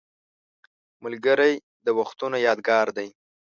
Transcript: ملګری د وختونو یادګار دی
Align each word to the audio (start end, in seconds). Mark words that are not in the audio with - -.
ملګری 1.03 1.53
د 1.85 1.87
وختونو 1.99 2.37
یادګار 2.47 2.87
دی 2.97 3.09